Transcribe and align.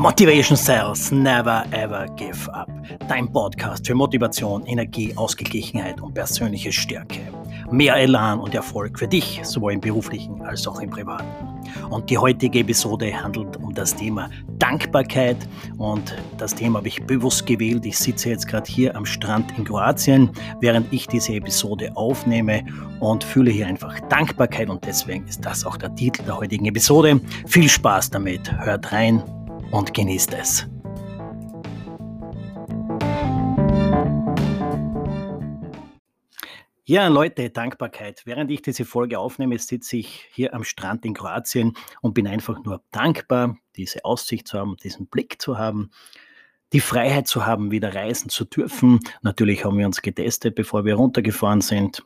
Motivation 0.00 0.56
Cells 0.56 1.12
Never 1.12 1.62
Ever 1.72 2.06
Give 2.16 2.50
Up. 2.54 2.70
Dein 3.06 3.30
Podcast 3.30 3.86
für 3.86 3.94
Motivation, 3.94 4.64
Energie, 4.64 5.12
Ausgeglichenheit 5.14 6.00
und 6.00 6.14
persönliche 6.14 6.72
Stärke. 6.72 7.20
Mehr 7.70 7.96
Elan 7.96 8.40
und 8.40 8.54
Erfolg 8.54 8.98
für 8.98 9.06
dich, 9.06 9.42
sowohl 9.42 9.74
im 9.74 9.80
beruflichen 9.82 10.40
als 10.40 10.66
auch 10.66 10.80
im 10.80 10.88
privaten. 10.88 11.26
Und 11.90 12.08
die 12.08 12.16
heutige 12.16 12.60
Episode 12.60 13.12
handelt 13.12 13.58
um 13.58 13.74
das 13.74 13.94
Thema 13.94 14.30
Dankbarkeit. 14.58 15.36
Und 15.76 16.16
das 16.38 16.54
Thema 16.54 16.78
habe 16.78 16.88
ich 16.88 17.04
bewusst 17.04 17.44
gewählt. 17.44 17.84
Ich 17.84 17.98
sitze 17.98 18.30
jetzt 18.30 18.48
gerade 18.48 18.72
hier 18.72 18.96
am 18.96 19.04
Strand 19.04 19.52
in 19.58 19.64
Kroatien, 19.64 20.30
während 20.62 20.90
ich 20.94 21.08
diese 21.08 21.34
Episode 21.34 21.94
aufnehme 21.94 22.64
und 23.00 23.22
fühle 23.22 23.50
hier 23.50 23.66
einfach 23.66 24.00
Dankbarkeit. 24.08 24.70
Und 24.70 24.82
deswegen 24.86 25.26
ist 25.26 25.44
das 25.44 25.66
auch 25.66 25.76
der 25.76 25.94
Titel 25.94 26.22
der 26.22 26.38
heutigen 26.38 26.64
Episode. 26.64 27.20
Viel 27.46 27.68
Spaß 27.68 28.08
damit. 28.08 28.50
Hört 28.64 28.92
rein 28.92 29.22
und 29.70 29.94
genießt 29.94 30.34
es. 30.34 30.66
Ja, 36.90 37.06
Leute, 37.06 37.50
Dankbarkeit. 37.50 38.22
Während 38.24 38.50
ich 38.50 38.62
diese 38.62 38.84
Folge 38.84 39.20
aufnehme, 39.20 39.56
sitze 39.60 39.96
ich 39.96 40.26
hier 40.32 40.54
am 40.54 40.64
Strand 40.64 41.04
in 41.04 41.14
Kroatien 41.14 41.74
und 42.00 42.14
bin 42.14 42.26
einfach 42.26 42.64
nur 42.64 42.82
dankbar, 42.90 43.56
diese 43.76 44.04
Aussicht 44.04 44.48
zu 44.48 44.58
haben, 44.58 44.76
diesen 44.82 45.06
Blick 45.06 45.40
zu 45.40 45.56
haben, 45.56 45.92
die 46.72 46.80
Freiheit 46.80 47.28
zu 47.28 47.46
haben, 47.46 47.70
wieder 47.70 47.94
reisen 47.94 48.28
zu 48.28 48.44
dürfen. 48.44 48.98
Natürlich 49.22 49.64
haben 49.64 49.78
wir 49.78 49.86
uns 49.86 50.02
getestet, 50.02 50.56
bevor 50.56 50.84
wir 50.84 50.96
runtergefahren 50.96 51.60
sind. 51.60 52.04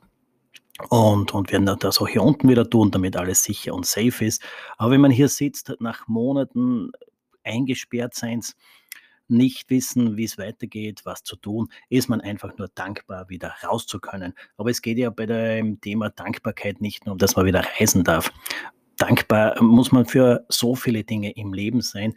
Und, 0.89 1.33
und 1.33 1.51
werden 1.51 1.65
das 1.79 1.99
auch 1.99 2.07
hier 2.07 2.21
unten 2.21 2.47
wieder 2.47 2.69
tun, 2.69 2.91
damit 2.91 3.15
alles 3.15 3.43
sicher 3.43 3.73
und 3.73 3.87
safe 3.87 4.23
ist. 4.23 4.43
Aber 4.77 4.91
wenn 4.91 5.01
man 5.01 5.09
hier 5.09 5.29
sitzt, 5.29 5.73
nach 5.79 6.07
Monaten 6.07 6.91
eingesperrt 7.45 8.13
Seins, 8.15 8.55
nicht 9.27 9.69
wissen, 9.69 10.17
wie 10.17 10.25
es 10.25 10.37
weitergeht, 10.37 11.01
was 11.03 11.23
zu 11.23 11.35
tun, 11.35 11.69
ist 11.89 12.09
man 12.09 12.21
einfach 12.21 12.57
nur 12.57 12.69
dankbar, 12.75 13.29
wieder 13.29 13.53
raus 13.63 13.87
zu 13.87 13.99
können. 13.99 14.33
Aber 14.57 14.69
es 14.69 14.81
geht 14.81 14.97
ja 14.97 15.09
bei 15.09 15.25
dem 15.25 15.81
Thema 15.81 16.09
Dankbarkeit 16.09 16.81
nicht 16.81 17.05
nur 17.05 17.13
um, 17.13 17.17
dass 17.17 17.35
man 17.35 17.45
wieder 17.45 17.65
reisen 17.79 18.03
darf. 18.03 18.31
Dankbar 18.97 19.61
muss 19.61 19.91
man 19.91 20.05
für 20.05 20.45
so 20.49 20.75
viele 20.75 21.03
Dinge 21.03 21.31
im 21.31 21.53
Leben 21.53 21.81
sein. 21.81 22.13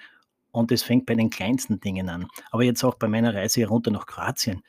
Und 0.50 0.72
es 0.72 0.82
fängt 0.82 1.06
bei 1.06 1.14
den 1.14 1.30
kleinsten 1.30 1.80
Dingen 1.80 2.08
an. 2.08 2.26
Aber 2.50 2.64
jetzt 2.64 2.82
auch 2.82 2.94
bei 2.94 3.08
meiner 3.08 3.34
Reise 3.34 3.60
hier 3.60 3.68
runter 3.68 3.90
nach 3.90 4.06
Kroatien. 4.06 4.62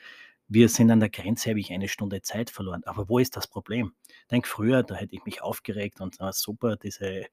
Wir 0.52 0.68
sind 0.68 0.90
an 0.90 1.00
der 1.00 1.10
Grenze, 1.10 1.52
habe 1.52 1.60
ich 1.60 1.72
eine 1.72 1.88
Stunde 1.88 2.24
Zeit 2.24 2.50
verloren. 2.50 2.84
Aber 2.86 3.08
wo 3.08 3.20
ist 3.20 3.38
das 3.38 3.48
Problem? 3.48 3.94
Denk 4.32 4.48
früher, 4.48 4.82
da 4.82 4.96
hätte 4.96 5.16
ich 5.16 5.24
mich 5.24 5.44
aufgeregt 5.44 6.02
und 6.02 6.20
ah, 6.20 6.34
super, 6.34 6.76
diese 6.76 7.26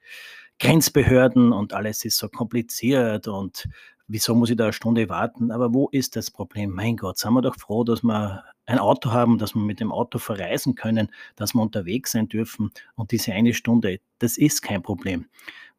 Grenzbehörden 0.59 1.53
und 1.53 1.73
alles 1.73 2.05
ist 2.05 2.19
so 2.19 2.29
kompliziert 2.29 3.27
und 3.27 3.69
wieso 4.07 4.35
muss 4.35 4.51
ich 4.51 4.57
da 4.57 4.65
eine 4.65 4.73
Stunde 4.75 5.09
warten? 5.09 5.51
Aber 5.51 5.73
wo 5.73 5.89
ist 5.89 6.15
das 6.15 6.31
Problem? 6.31 6.71
Mein 6.71 6.97
Gott, 6.97 7.17
sind 7.17 7.33
wir 7.33 7.41
doch 7.41 7.57
froh, 7.57 7.85
dass 7.85 8.03
wir 8.03 8.45
ein 8.67 8.79
Auto 8.79 9.13
haben, 9.13 9.39
dass 9.39 9.55
wir 9.55 9.63
mit 9.63 9.81
dem 9.81 9.93
Auto 9.93 10.19
verreisen 10.19 10.75
können, 10.75 11.11
dass 11.37 11.55
wir 11.55 11.63
unterwegs 11.63 12.13
sein 12.13 12.29
dürfen 12.29 12.71
und 12.97 13.13
diese 13.13 13.33
eine 13.33 13.55
Stunde, 13.55 14.01
das 14.19 14.37
ist 14.37 14.61
kein 14.61 14.83
Problem. 14.83 15.27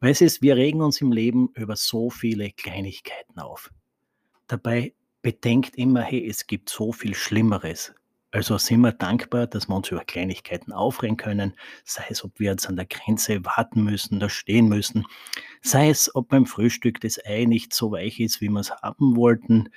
Weil 0.00 0.10
es 0.10 0.20
ist, 0.20 0.42
wir 0.42 0.56
regen 0.56 0.80
uns 0.80 1.00
im 1.00 1.12
Leben 1.12 1.50
über 1.54 1.76
so 1.76 2.10
viele 2.10 2.50
Kleinigkeiten 2.50 3.38
auf. 3.38 3.70
Dabei 4.46 4.94
bedenkt 5.22 5.76
immer, 5.76 6.02
hey, 6.02 6.28
es 6.28 6.46
gibt 6.46 6.68
so 6.68 6.92
viel 6.92 7.14
Schlimmeres. 7.14 7.94
Also 8.30 8.58
sind 8.58 8.82
wir 8.82 8.92
dankbar, 8.92 9.46
dass 9.46 9.68
wir 9.68 9.76
uns 9.76 9.90
über 9.90 10.04
Kleinigkeiten 10.04 10.72
aufregen 10.72 11.16
können, 11.16 11.54
sei 11.84 12.04
es, 12.10 12.22
ob 12.24 12.38
wir 12.38 12.50
jetzt 12.50 12.68
an 12.68 12.76
der 12.76 12.84
Grenze 12.84 13.42
warten 13.44 13.82
müssen, 13.82 14.20
da 14.20 14.28
stehen 14.28 14.68
müssen, 14.68 15.06
sei 15.62 15.88
es, 15.88 16.14
ob 16.14 16.28
beim 16.28 16.44
Frühstück 16.44 17.00
das 17.00 17.18
Ei 17.24 17.46
nicht 17.46 17.72
so 17.72 17.90
weich 17.90 18.20
ist, 18.20 18.42
wie 18.42 18.50
wir 18.50 18.60
es 18.60 18.70
haben 18.70 19.16
wollten, 19.16 19.70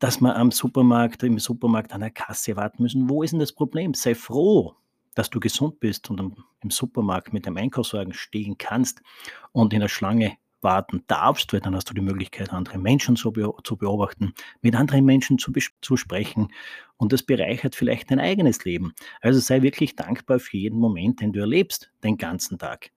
dass 0.00 0.20
wir 0.20 0.34
am 0.34 0.50
Supermarkt, 0.50 1.22
im 1.22 1.38
Supermarkt 1.38 1.92
an 1.92 2.00
der 2.00 2.10
Kasse 2.10 2.56
warten 2.56 2.82
müssen. 2.82 3.08
Wo 3.08 3.22
ist 3.22 3.30
denn 3.30 3.40
das 3.40 3.52
Problem? 3.52 3.94
Sei 3.94 4.16
froh, 4.16 4.74
dass 5.14 5.30
du 5.30 5.38
gesund 5.38 5.78
bist 5.78 6.10
und 6.10 6.36
im 6.60 6.70
Supermarkt 6.70 7.32
mit 7.32 7.46
dem 7.46 7.56
Einkaufswagen 7.56 8.12
stehen 8.12 8.58
kannst 8.58 9.02
und 9.52 9.72
in 9.72 9.80
der 9.80 9.88
Schlange 9.88 10.36
warten 10.60 11.04
darfst, 11.06 11.52
weil 11.52 11.60
dann 11.60 11.74
hast 11.74 11.88
du 11.90 11.94
die 11.94 12.00
Möglichkeit, 12.00 12.52
andere 12.52 12.78
Menschen 12.78 13.16
zu, 13.16 13.32
beobachten, 13.32 14.32
mit 14.60 14.74
anderen 14.74 15.04
Menschen 15.04 15.38
zu, 15.38 15.52
zu 15.80 15.96
sprechen 15.96 16.52
und 16.96 17.12
das 17.12 17.22
bereichert 17.22 17.74
vielleicht 17.74 18.10
dein 18.10 18.20
eigenes 18.20 18.64
Leben. 18.64 18.92
Also 19.20 19.40
sei 19.40 19.62
wirklich 19.62 19.96
dankbar 19.96 20.40
für 20.40 20.56
jeden 20.56 20.78
Moment, 20.78 21.20
den 21.20 21.32
du 21.32 21.40
erlebst, 21.40 21.90
den 22.02 22.16
ganzen 22.16 22.58
Tag. 22.58 22.90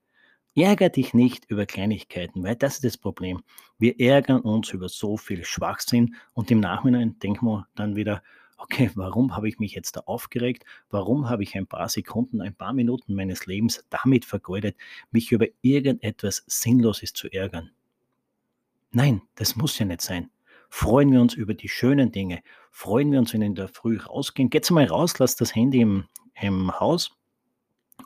Ärger 0.54 0.90
dich 0.90 1.14
nicht 1.14 1.46
über 1.48 1.64
Kleinigkeiten, 1.64 2.42
weil 2.42 2.56
das 2.56 2.74
ist 2.74 2.84
das 2.84 2.98
Problem. 2.98 3.42
Wir 3.78 3.98
ärgern 3.98 4.42
uns 4.42 4.70
über 4.70 4.88
so 4.90 5.16
viel 5.16 5.44
Schwachsinn 5.44 6.14
und 6.34 6.50
im 6.50 6.60
Nachhinein 6.60 7.18
denken 7.20 7.46
wir 7.46 7.68
dann 7.74 7.96
wieder, 7.96 8.22
okay, 8.62 8.90
warum 8.94 9.36
habe 9.36 9.48
ich 9.48 9.58
mich 9.58 9.74
jetzt 9.74 9.96
da 9.96 10.00
aufgeregt? 10.00 10.64
Warum 10.90 11.28
habe 11.28 11.42
ich 11.42 11.56
ein 11.56 11.66
paar 11.66 11.88
Sekunden, 11.88 12.40
ein 12.40 12.54
paar 12.54 12.72
Minuten 12.72 13.14
meines 13.14 13.46
Lebens 13.46 13.84
damit 13.90 14.24
vergeudet, 14.24 14.76
mich 15.10 15.32
über 15.32 15.46
irgendetwas 15.60 16.44
Sinnloses 16.46 17.12
zu 17.12 17.28
ärgern? 17.28 17.70
Nein, 18.90 19.22
das 19.34 19.56
muss 19.56 19.78
ja 19.78 19.86
nicht 19.86 20.02
sein. 20.02 20.30
Freuen 20.68 21.12
wir 21.12 21.20
uns 21.20 21.34
über 21.34 21.54
die 21.54 21.68
schönen 21.68 22.12
Dinge. 22.12 22.42
Freuen 22.70 23.12
wir 23.12 23.18
uns, 23.18 23.32
wenn 23.32 23.40
wir 23.40 23.46
in 23.46 23.54
der 23.54 23.68
Früh 23.68 23.98
rausgehen. 23.98 24.48
Geht's 24.48 24.70
mal 24.70 24.86
raus, 24.86 25.18
lasst 25.18 25.40
das 25.40 25.54
Handy 25.54 25.80
im, 25.80 26.04
im 26.40 26.78
Haus 26.78 27.16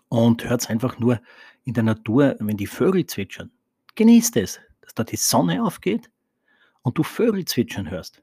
und 0.09 0.45
hört 0.45 0.69
einfach 0.69 0.99
nur 0.99 1.21
in 1.65 1.75
der 1.75 1.85
Natur, 1.85 2.37
wenn 2.39 2.57
die 2.57 2.67
Vögel 2.67 3.07
zwitschern. 3.07 3.53
Genießt 3.95 4.37
es, 4.37 4.61
dass 4.81 4.95
da 4.95 5.05
die 5.05 5.17
Sonne 5.17 5.65
aufgeht 5.65 6.11
und 6.83 6.99
du 6.99 7.03
Vögel 7.03 7.45
zwitschern 7.45 7.91
hörst. 7.91 8.23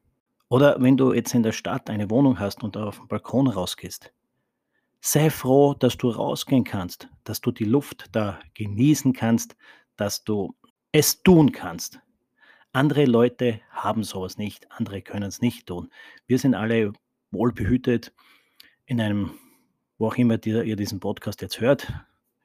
Oder 0.53 0.79
wenn 0.79 0.97
du 0.97 1.13
jetzt 1.13 1.33
in 1.33 1.41
der 1.41 1.51
Stadt 1.51 1.89
eine 1.89 2.11
Wohnung 2.11 2.37
hast 2.37 2.61
und 2.61 2.77
auf 2.77 2.99
den 2.99 3.07
Balkon 3.07 3.47
rausgehst, 3.47 4.13
sei 5.01 5.31
froh, 5.31 5.73
dass 5.73 5.97
du 5.97 6.11
rausgehen 6.11 6.63
kannst, 6.63 7.09
dass 7.23 7.41
du 7.41 7.51
die 7.51 7.63
Luft 7.63 8.09
da 8.11 8.39
genießen 8.53 9.13
kannst, 9.13 9.55
dass 9.95 10.23
du 10.23 10.53
es 10.91 11.23
tun 11.23 11.53
kannst. 11.53 12.01
Andere 12.71 13.05
Leute 13.05 13.61
haben 13.71 14.03
sowas 14.03 14.37
nicht, 14.37 14.67
andere 14.69 15.01
können 15.01 15.23
es 15.23 15.41
nicht 15.41 15.65
tun. 15.65 15.89
Wir 16.27 16.37
sind 16.37 16.53
alle 16.53 16.93
wohlbehütet 17.31 18.13
in 18.85 19.01
einem, 19.01 19.31
wo 19.97 20.09
auch 20.09 20.17
immer 20.17 20.37
ihr 20.45 20.75
diesen 20.75 20.99
Podcast 20.99 21.41
jetzt 21.41 21.61
hört. 21.61 21.91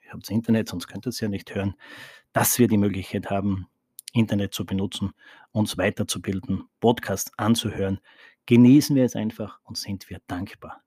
Ihr 0.02 0.14
habt 0.14 0.22
das 0.22 0.30
Internet, 0.30 0.70
sonst 0.70 0.86
könnt 0.86 1.06
ihr 1.06 1.10
es 1.10 1.20
ja 1.20 1.28
nicht 1.28 1.54
hören, 1.54 1.74
dass 2.32 2.58
wir 2.58 2.68
die 2.68 2.78
Möglichkeit 2.78 3.28
haben, 3.28 3.66
Internet 4.18 4.52
zu 4.52 4.66
benutzen, 4.66 5.12
uns 5.52 5.78
weiterzubilden, 5.78 6.64
Podcasts 6.80 7.32
anzuhören. 7.36 8.00
Genießen 8.46 8.96
wir 8.96 9.04
es 9.04 9.16
einfach 9.16 9.60
und 9.64 9.78
sind 9.78 10.10
wir 10.10 10.20
dankbar. 10.26 10.82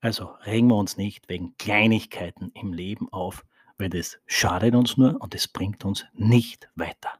Also 0.00 0.26
regen 0.44 0.68
wir 0.68 0.76
uns 0.76 0.96
nicht 0.96 1.28
wegen 1.28 1.56
Kleinigkeiten 1.58 2.50
im 2.54 2.72
Leben 2.72 3.08
auf, 3.12 3.44
weil 3.78 3.90
das 3.90 4.18
schadet 4.26 4.74
uns 4.74 4.96
nur 4.96 5.20
und 5.20 5.34
es 5.34 5.48
bringt 5.48 5.84
uns 5.84 6.04
nicht 6.14 6.68
weiter. 6.74 7.18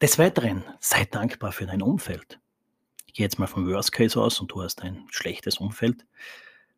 Des 0.00 0.18
Weiteren, 0.18 0.64
sei 0.80 1.04
dankbar 1.06 1.52
für 1.52 1.66
dein 1.66 1.80
Umfeld. 1.80 2.38
Ich 3.06 3.14
gehe 3.14 3.24
jetzt 3.24 3.38
mal 3.38 3.46
vom 3.46 3.66
Worst 3.66 3.92
Case 3.92 4.20
aus 4.20 4.40
und 4.40 4.50
du 4.50 4.62
hast 4.62 4.82
ein 4.82 5.06
schlechtes 5.10 5.58
Umfeld. 5.58 6.04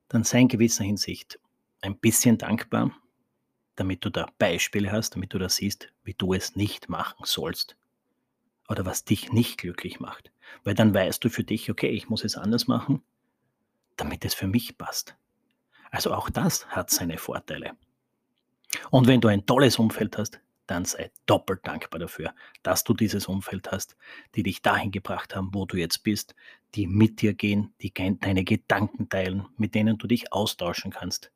Dann 0.09 0.23
sei 0.23 0.41
in 0.41 0.49
gewisser 0.49 0.84
Hinsicht 0.84 1.41
ein 1.81 1.99
bisschen 1.99 2.38
dankbar, 2.38 2.93
damit 3.76 4.04
du 4.04 4.10
da 4.10 4.26
Beispiele 4.38 4.91
hast, 4.91 5.14
damit 5.14 5.32
du 5.32 5.38
da 5.38 5.48
siehst, 5.48 5.92
wie 6.04 6.14
du 6.14 6.34
es 6.34 6.56
nicht 6.56 6.88
machen 6.88 7.25
sollst. 7.25 7.76
Oder 8.69 8.84
was 8.84 9.04
dich 9.04 9.32
nicht 9.32 9.59
glücklich 9.59 10.00
macht. 10.00 10.32
Weil 10.64 10.75
dann 10.75 10.92
weißt 10.92 11.23
du 11.23 11.28
für 11.28 11.44
dich, 11.44 11.70
okay, 11.70 11.88
ich 11.88 12.08
muss 12.08 12.25
es 12.25 12.37
anders 12.37 12.67
machen, 12.67 13.02
damit 13.96 14.25
es 14.25 14.34
für 14.34 14.49
mich 14.49 14.76
passt. 14.76 15.17
Also 15.90 16.12
auch 16.12 16.31
das 16.31 16.67
hat 16.69 16.90
seine 16.90 17.19
Vorteile. 17.19 17.76
Und 18.90 19.06
wenn 19.06 19.20
du 19.20 19.28
ein 19.28 19.46
tolles 19.46 19.79
Umfeld 19.79 20.19
hast, 20.19 20.40
dann 20.67 20.84
sei 20.84 21.12
doppelt 21.26 21.67
dankbar 21.67 22.00
dafür, 22.00 22.34
dass 22.62 22.82
du 22.82 22.93
dieses 22.93 23.29
Umfeld 23.29 23.70
hast, 23.70 23.96
die 24.34 24.43
dich 24.43 24.62
dahin 24.62 24.90
gebracht 24.90 25.37
haben, 25.37 25.50
wo 25.52 25.64
du 25.64 25.76
jetzt 25.76 26.02
bist, 26.02 26.34
die 26.75 26.88
mit 26.88 27.22
dir 27.22 27.34
gehen, 27.34 27.72
die 27.81 27.93
deine 27.94 28.44
Gedanken 28.44 29.08
teilen, 29.08 29.46
mit 29.56 29.75
denen 29.75 29.96
du 29.99 30.08
dich 30.08 30.32
austauschen 30.32 30.90
kannst. 30.90 31.31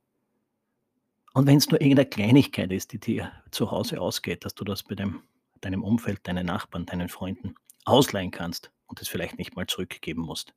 Und 1.32 1.46
wenn 1.46 1.58
es 1.58 1.70
nur 1.70 1.80
irgendeine 1.80 2.08
Kleinigkeit 2.08 2.72
ist, 2.72 2.92
die 2.92 2.98
dir 2.98 3.32
zu 3.50 3.70
Hause 3.70 4.00
ausgeht, 4.00 4.44
dass 4.44 4.54
du 4.54 4.64
das 4.64 4.82
bei 4.82 4.96
dem, 4.96 5.22
deinem 5.60 5.84
Umfeld, 5.84 6.26
deinen 6.26 6.46
Nachbarn, 6.46 6.86
deinen 6.86 7.08
Freunden 7.08 7.54
ausleihen 7.84 8.30
kannst 8.30 8.72
und 8.86 9.00
es 9.00 9.08
vielleicht 9.08 9.38
nicht 9.38 9.54
mal 9.54 9.66
zurückgeben 9.66 10.22
musst. 10.22 10.54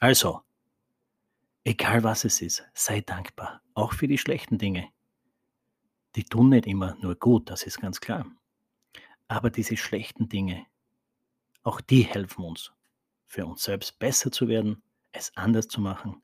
Also, 0.00 0.40
egal 1.64 2.02
was 2.02 2.24
es 2.24 2.40
ist, 2.40 2.64
sei 2.74 3.02
dankbar, 3.02 3.62
auch 3.74 3.92
für 3.92 4.08
die 4.08 4.18
schlechten 4.18 4.58
Dinge. 4.58 4.88
Die 6.16 6.24
tun 6.24 6.48
nicht 6.48 6.66
immer 6.66 6.96
nur 7.00 7.14
gut, 7.14 7.48
das 7.48 7.62
ist 7.62 7.80
ganz 7.80 8.00
klar. 8.00 8.26
Aber 9.28 9.50
diese 9.50 9.76
schlechten 9.76 10.28
Dinge, 10.28 10.66
auch 11.62 11.80
die 11.80 12.02
helfen 12.02 12.44
uns, 12.44 12.72
für 13.26 13.46
uns 13.46 13.62
selbst 13.62 14.00
besser 14.00 14.32
zu 14.32 14.48
werden, 14.48 14.82
es 15.12 15.36
anders 15.36 15.68
zu 15.68 15.80
machen 15.80 16.20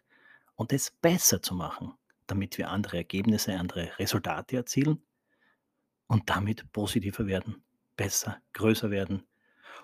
und 0.56 0.73
es 0.73 0.91
besser 0.91 1.41
zu 1.41 1.55
machen 1.55 1.94
damit 2.26 2.58
wir 2.58 2.70
andere 2.70 2.99
Ergebnisse, 2.99 3.58
andere 3.58 3.99
Resultate 3.99 4.56
erzielen 4.56 5.02
und 6.06 6.28
damit 6.31 6.70
positiver 6.73 7.26
werden, 7.26 7.64
besser, 7.96 8.40
größer 8.52 8.90
werden 8.90 9.26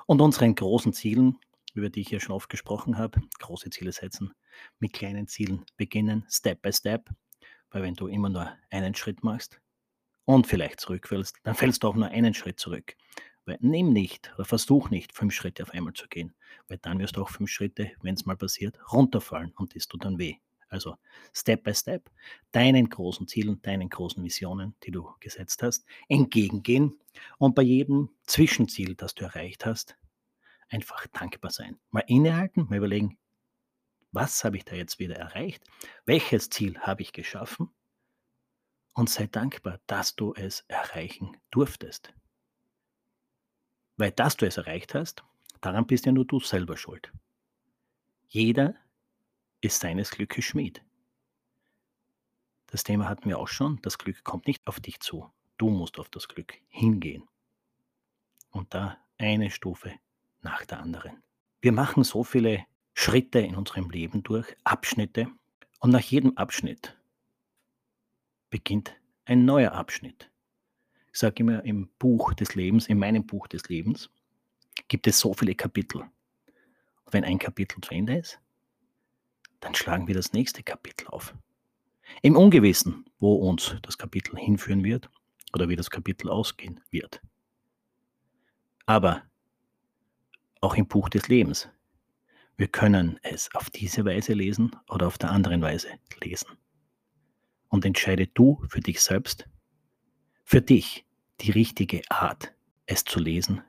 und 0.06 0.20
unseren 0.20 0.54
großen 0.54 0.92
Zielen, 0.92 1.38
über 1.74 1.90
die 1.90 2.00
ich 2.00 2.10
ja 2.10 2.20
schon 2.20 2.34
oft 2.34 2.48
gesprochen 2.48 2.98
habe, 2.98 3.20
große 3.38 3.70
Ziele 3.70 3.92
setzen, 3.92 4.34
mit 4.78 4.92
kleinen 4.92 5.26
Zielen 5.26 5.64
beginnen, 5.76 6.24
Step 6.28 6.62
by 6.62 6.72
Step, 6.72 7.08
weil 7.70 7.82
wenn 7.82 7.94
du 7.94 8.06
immer 8.06 8.28
nur 8.28 8.52
einen 8.70 8.94
Schritt 8.94 9.24
machst 9.24 9.60
und 10.24 10.46
vielleicht 10.46 10.80
zurückfällst, 10.80 11.36
dann 11.42 11.54
fällst 11.54 11.82
du 11.82 11.88
auch 11.88 11.94
nur 11.94 12.08
einen 12.08 12.34
Schritt 12.34 12.60
zurück. 12.60 12.96
Weil 13.44 13.58
nimm 13.60 13.92
nicht 13.92 14.32
oder 14.34 14.44
versuch 14.44 14.90
nicht, 14.90 15.12
fünf 15.12 15.34
Schritte 15.34 15.64
auf 15.64 15.70
einmal 15.70 15.94
zu 15.94 16.06
gehen, 16.06 16.32
weil 16.68 16.78
dann 16.78 17.00
wirst 17.00 17.16
du 17.16 17.22
auch 17.22 17.30
fünf 17.30 17.50
Schritte, 17.50 17.90
wenn 18.02 18.14
es 18.14 18.24
mal 18.24 18.36
passiert, 18.36 18.78
runterfallen 18.92 19.52
und 19.56 19.74
das 19.74 19.88
tut 19.88 20.04
dann 20.04 20.18
weh. 20.18 20.36
Also 20.72 20.96
Step 21.34 21.64
by 21.64 21.74
Step 21.74 22.10
deinen 22.50 22.88
großen 22.88 23.28
Zielen, 23.28 23.60
deinen 23.60 23.90
großen 23.90 24.24
Visionen, 24.24 24.74
die 24.84 24.90
du 24.90 25.12
gesetzt 25.20 25.62
hast, 25.62 25.84
entgegengehen 26.08 26.98
und 27.36 27.54
bei 27.54 27.60
jedem 27.60 28.08
Zwischenziel, 28.26 28.94
das 28.94 29.14
du 29.14 29.24
erreicht 29.24 29.66
hast, 29.66 29.98
einfach 30.70 31.06
dankbar 31.08 31.50
sein. 31.50 31.78
Mal 31.90 32.04
innehalten, 32.06 32.68
mal 32.70 32.78
überlegen, 32.78 33.18
was 34.12 34.44
habe 34.44 34.56
ich 34.56 34.64
da 34.64 34.74
jetzt 34.74 34.98
wieder 34.98 35.16
erreicht? 35.16 35.62
Welches 36.06 36.48
Ziel 36.48 36.78
habe 36.78 37.02
ich 37.02 37.12
geschaffen? 37.12 37.68
Und 38.94 39.10
sei 39.10 39.26
dankbar, 39.26 39.78
dass 39.86 40.16
du 40.16 40.32
es 40.32 40.64
erreichen 40.68 41.36
durftest. 41.50 42.14
Weil 43.98 44.10
dass 44.10 44.38
du 44.38 44.46
es 44.46 44.56
erreicht 44.56 44.94
hast, 44.94 45.22
daran 45.60 45.86
bist 45.86 46.06
ja 46.06 46.12
nur 46.12 46.24
du 46.24 46.40
selber 46.40 46.78
schuld. 46.78 47.12
Jeder 48.26 48.74
ist 49.62 49.80
seines 49.80 50.10
Glückes 50.10 50.44
Schmied. 50.44 50.84
Das 52.66 52.84
Thema 52.84 53.08
hatten 53.08 53.28
wir 53.28 53.38
auch 53.38 53.48
schon. 53.48 53.80
Das 53.82 53.96
Glück 53.96 54.22
kommt 54.24 54.46
nicht 54.46 54.66
auf 54.66 54.80
dich 54.80 55.00
zu. 55.00 55.30
Du 55.56 55.70
musst 55.70 55.98
auf 55.98 56.08
das 56.08 56.28
Glück 56.28 56.54
hingehen. 56.68 57.28
Und 58.50 58.74
da 58.74 58.98
eine 59.18 59.50
Stufe 59.50 59.94
nach 60.40 60.66
der 60.66 60.80
anderen. 60.80 61.22
Wir 61.60 61.72
machen 61.72 62.02
so 62.02 62.24
viele 62.24 62.66
Schritte 62.94 63.38
in 63.38 63.54
unserem 63.54 63.88
Leben 63.88 64.22
durch, 64.22 64.56
Abschnitte. 64.64 65.28
Und 65.78 65.90
nach 65.90 66.00
jedem 66.00 66.36
Abschnitt 66.36 66.98
beginnt 68.50 68.94
ein 69.24 69.44
neuer 69.44 69.72
Abschnitt. 69.72 70.30
Ich 71.12 71.18
sage 71.18 71.36
immer, 71.40 71.64
im 71.64 71.88
Buch 71.98 72.34
des 72.34 72.54
Lebens, 72.54 72.88
in 72.88 72.98
meinem 72.98 73.26
Buch 73.26 73.46
des 73.46 73.68
Lebens, 73.68 74.10
gibt 74.88 75.06
es 75.06 75.20
so 75.20 75.34
viele 75.34 75.54
Kapitel. 75.54 76.00
Und 76.00 77.12
wenn 77.12 77.24
ein 77.24 77.38
Kapitel 77.38 77.80
zu 77.80 77.92
Ende 77.94 78.16
ist, 78.16 78.40
dann 79.62 79.74
schlagen 79.74 80.08
wir 80.08 80.14
das 80.14 80.32
nächste 80.32 80.62
Kapitel 80.62 81.06
auf. 81.06 81.34
Im 82.20 82.36
Ungewissen, 82.36 83.06
wo 83.18 83.34
uns 83.36 83.76
das 83.82 83.96
Kapitel 83.96 84.36
hinführen 84.36 84.84
wird 84.84 85.08
oder 85.54 85.68
wie 85.68 85.76
das 85.76 85.88
Kapitel 85.88 86.28
ausgehen 86.28 86.80
wird. 86.90 87.22
Aber 88.84 89.22
auch 90.60 90.74
im 90.74 90.86
Buch 90.86 91.08
des 91.08 91.28
Lebens. 91.28 91.68
Wir 92.56 92.68
können 92.68 93.18
es 93.22 93.54
auf 93.54 93.70
diese 93.70 94.04
Weise 94.04 94.34
lesen 94.34 94.76
oder 94.88 95.06
auf 95.06 95.16
der 95.16 95.30
anderen 95.30 95.62
Weise 95.62 95.88
lesen. 96.22 96.50
Und 97.68 97.84
entscheide 97.84 98.26
du 98.26 98.62
für 98.68 98.80
dich 98.80 99.00
selbst, 99.00 99.48
für 100.44 100.60
dich 100.60 101.06
die 101.40 101.52
richtige 101.52 102.02
Art, 102.10 102.52
es 102.86 103.04
zu 103.04 103.20
lesen. 103.20 103.62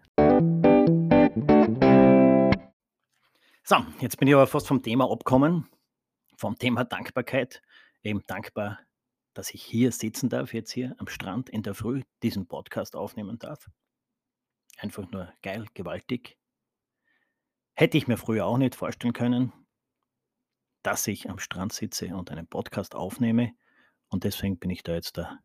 So, 3.63 3.77
jetzt 4.01 4.17
bin 4.17 4.27
ich 4.27 4.33
aber 4.33 4.47
fast 4.47 4.67
vom 4.67 4.83
Thema 4.83 5.09
abgekommen, 5.09 5.67
vom 6.37 6.57
Thema 6.57 6.83
Dankbarkeit. 6.83 7.61
Eben 8.03 8.21
dankbar, 8.27 8.79
dass 9.33 9.53
ich 9.53 9.63
hier 9.63 9.91
sitzen 9.91 10.29
darf, 10.29 10.53
jetzt 10.53 10.71
hier 10.71 10.95
am 10.97 11.07
Strand 11.07 11.49
in 11.49 11.63
der 11.63 11.73
Früh, 11.73 12.03
diesen 12.21 12.47
Podcast 12.47 12.95
aufnehmen 12.95 13.39
darf. 13.39 13.69
Einfach 14.77 15.09
nur 15.11 15.33
geil, 15.41 15.65
gewaltig. 15.73 16.37
Hätte 17.75 17.97
ich 17.97 18.07
mir 18.07 18.17
früher 18.17 18.45
auch 18.45 18.57
nicht 18.57 18.75
vorstellen 18.75 19.13
können, 19.13 19.51
dass 20.83 21.07
ich 21.07 21.29
am 21.29 21.39
Strand 21.39 21.73
sitze 21.73 22.15
und 22.15 22.29
einen 22.29 22.47
Podcast 22.47 22.93
aufnehme. 22.93 23.53
Und 24.09 24.25
deswegen 24.25 24.59
bin 24.59 24.69
ich 24.69 24.83
da 24.83 24.93
jetzt 24.93 25.17
da 25.17 25.39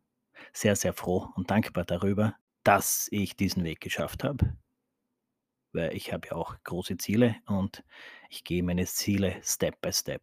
sehr, 0.53 0.75
sehr 0.75 0.93
froh 0.93 1.29
und 1.35 1.49
dankbar 1.49 1.85
darüber, 1.85 2.35
dass 2.63 3.07
ich 3.11 3.35
diesen 3.35 3.63
Weg 3.63 3.81
geschafft 3.81 4.23
habe. 4.23 4.55
Weil 5.71 5.95
ich 5.95 6.13
habe 6.13 6.27
ja 6.27 6.33
auch 6.35 6.55
große 6.63 6.97
Ziele 6.97 7.35
und 7.45 7.83
ich 8.29 8.43
gehe 8.43 8.63
meine 8.63 8.85
Ziele 8.85 9.39
Step 9.43 9.81
by 9.81 9.93
Step 9.93 10.21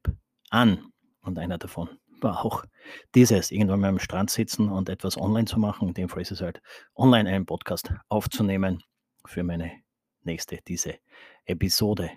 an. 0.51 0.93
Und 1.21 1.39
einer 1.39 1.59
davon 1.59 1.89
war 2.21 2.45
auch 2.45 2.65
dieses, 3.15 3.51
irgendwann 3.51 3.81
mal 3.81 3.89
am 3.89 3.99
Strand 3.99 4.31
sitzen 4.31 4.69
und 4.71 4.89
etwas 4.89 5.17
online 5.17 5.47
zu 5.47 5.59
machen. 5.59 5.89
In 5.89 5.95
dem 5.95 6.09
Fall 6.09 6.23
ist 6.23 6.31
es 6.31 6.41
halt, 6.41 6.63
online 6.95 7.29
einen 7.29 7.47
Podcast 7.47 7.93
aufzunehmen 8.09 8.83
für 9.25 9.43
meine 9.43 9.73
nächste, 10.23 10.59
diese 10.67 10.95
Episode. 11.45 12.11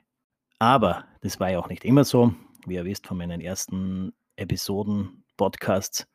Aber 0.59 1.05
das 1.21 1.39
war 1.39 1.49
ja 1.49 1.59
auch 1.59 1.69
nicht 1.69 1.85
immer 1.85 2.03
so. 2.03 2.33
Wie 2.65 2.75
ihr 2.75 2.85
wisst 2.85 3.07
von 3.07 3.17
meinen 3.17 3.41
ersten 3.41 4.13
Episoden, 4.35 5.23
Podcasts, 5.37 6.07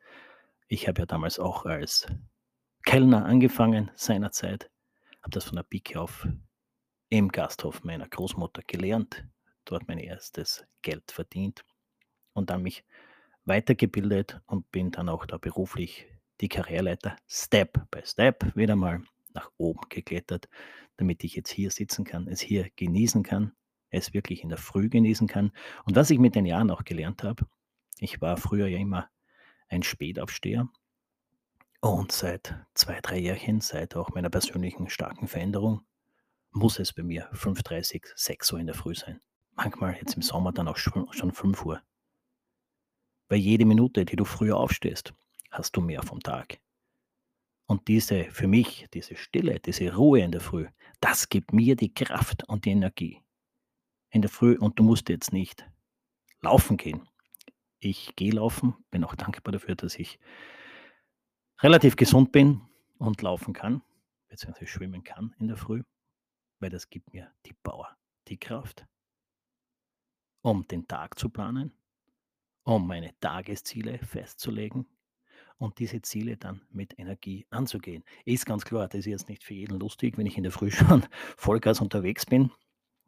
ich 0.67 0.87
habe 0.87 1.01
ja 1.01 1.05
damals 1.05 1.39
auch 1.39 1.65
als 1.65 2.07
Kellner 2.85 3.25
angefangen 3.25 3.91
seinerzeit, 3.95 4.69
habe 5.21 5.31
das 5.31 5.45
von 5.45 5.55
der 5.55 5.63
Pike 5.63 5.99
auf 5.99 6.27
im 7.09 7.29
Gasthof 7.29 7.83
meiner 7.83 8.07
Großmutter 8.07 8.61
gelernt, 8.67 9.25
dort 9.65 9.87
mein 9.87 9.97
erstes 9.97 10.65
Geld 10.81 11.11
verdient 11.11 11.65
und 12.35 12.51
dann 12.51 12.61
mich 12.61 12.83
weitergebildet 13.45 14.41
und 14.45 14.69
bin 14.71 14.91
dann 14.91 15.09
auch 15.09 15.25
da 15.25 15.37
beruflich 15.37 16.07
die 16.41 16.49
Karriereleiter 16.49 17.15
Step 17.27 17.89
by 17.89 18.01
Step 18.03 18.55
wieder 18.55 18.75
mal 18.75 19.01
nach 19.33 19.51
oben 19.57 19.81
geklettert, 19.89 20.47
damit 20.97 21.23
ich 21.23 21.35
jetzt 21.35 21.49
hier 21.49 21.71
sitzen 21.71 22.05
kann, 22.05 22.27
es 22.27 22.41
hier 22.41 22.69
genießen 22.75 23.23
kann, 23.23 23.53
es 23.89 24.13
wirklich 24.13 24.43
in 24.43 24.49
der 24.49 24.57
Früh 24.57 24.89
genießen 24.89 25.27
kann. 25.27 25.51
Und 25.85 25.95
was 25.95 26.09
ich 26.09 26.19
mit 26.19 26.35
den 26.35 26.45
Jahren 26.45 26.71
auch 26.71 26.83
gelernt 26.83 27.23
habe, 27.23 27.45
ich 27.99 28.21
war 28.21 28.37
früher 28.37 28.67
ja 28.67 28.77
immer 28.77 29.09
ein 29.67 29.83
Spätaufsteher. 29.83 30.67
Und 31.81 32.11
seit 32.11 32.55
zwei, 32.73 32.99
drei 33.01 33.19
Jährchen, 33.19 33.61
seit 33.61 33.95
auch 33.95 34.09
meiner 34.09 34.29
persönlichen 34.29 34.89
starken 34.89 35.27
Veränderung, 35.27 35.81
muss 36.51 36.79
es 36.79 36.93
bei 36.93 37.03
mir 37.03 37.29
5.30, 37.33 38.07
6 38.15 38.53
Uhr 38.53 38.59
in 38.59 38.67
der 38.67 38.75
Früh 38.75 38.95
sein. 38.95 39.21
Manchmal 39.55 39.95
jetzt 39.95 40.15
im 40.15 40.21
Sommer 40.21 40.51
dann 40.51 40.67
auch 40.67 40.77
schon, 40.77 41.11
schon 41.11 41.31
5 41.31 41.65
Uhr. 41.65 41.81
Weil 43.27 43.39
jede 43.39 43.65
Minute, 43.65 44.05
die 44.05 44.15
du 44.15 44.25
früher 44.25 44.57
aufstehst, 44.57 45.13
hast 45.51 45.75
du 45.75 45.81
mehr 45.81 46.03
vom 46.03 46.19
Tag. 46.19 46.59
Und 47.67 47.87
diese, 47.87 48.25
für 48.25 48.47
mich, 48.47 48.87
diese 48.93 49.15
Stille, 49.15 49.59
diese 49.59 49.95
Ruhe 49.95 50.21
in 50.21 50.31
der 50.31 50.41
Früh, 50.41 50.67
das 50.99 51.29
gibt 51.29 51.51
mir 51.51 51.75
die 51.75 51.93
Kraft 51.93 52.47
und 52.47 52.65
die 52.65 52.71
Energie. 52.71 53.21
In 54.11 54.21
der 54.21 54.29
Früh, 54.29 54.55
und 54.57 54.77
du 54.77 54.83
musst 54.83 55.09
jetzt 55.09 55.33
nicht 55.33 55.67
laufen 56.41 56.77
gehen. 56.77 57.09
Ich 57.79 58.15
gehe 58.15 58.31
laufen, 58.31 58.75
bin 58.91 59.03
auch 59.03 59.15
dankbar 59.15 59.51
dafür, 59.51 59.75
dass 59.75 59.95
ich 59.95 60.19
relativ 61.61 61.95
gesund 61.95 62.31
bin 62.31 62.61
und 62.99 63.21
laufen 63.21 63.53
kann, 63.53 63.81
beziehungsweise 64.27 64.67
schwimmen 64.67 65.03
kann 65.03 65.33
in 65.39 65.47
der 65.47 65.57
Früh, 65.57 65.83
weil 66.59 66.69
das 66.69 66.89
gibt 66.89 67.13
mir 67.13 67.31
die 67.45 67.53
Power, 67.53 67.97
die 68.27 68.37
Kraft, 68.37 68.85
um 70.41 70.67
den 70.67 70.87
Tag 70.87 71.17
zu 71.17 71.29
planen, 71.29 71.73
um 72.65 72.87
meine 72.87 73.11
Tagesziele 73.21 73.99
festzulegen 73.99 74.85
und 75.57 75.79
diese 75.79 76.01
Ziele 76.01 76.35
dann 76.35 76.61
mit 76.71 76.99
Energie 76.99 77.45
anzugehen. 77.49 78.03
Ist 78.25 78.45
ganz 78.45 78.65
klar, 78.65 78.87
das 78.87 78.99
ist 78.99 79.05
jetzt 79.05 79.29
nicht 79.29 79.43
für 79.43 79.53
jeden 79.53 79.79
lustig, 79.79 80.17
wenn 80.17 80.25
ich 80.25 80.37
in 80.37 80.43
der 80.43 80.51
Früh 80.51 80.71
schon 80.71 81.05
Vollgas 81.37 81.79
unterwegs 81.79 82.25
bin. 82.25 82.51